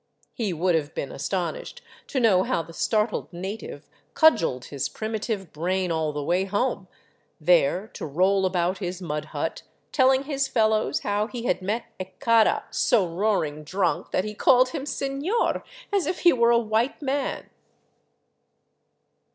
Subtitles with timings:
[0.33, 5.91] He would have been astonished to know how the startled native cudgeled his primitive brain
[5.91, 6.87] all the way home,
[7.39, 9.61] there to roll about his mud hut
[9.91, 14.69] telling his fellows how he had met a" kara" so roaring drunk that he called
[14.69, 15.61] him" seiior,"
[15.93, 17.51] as if he were a white man.